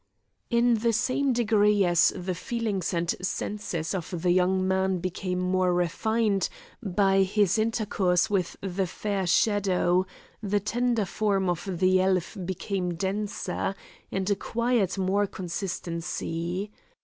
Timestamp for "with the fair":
8.27-9.27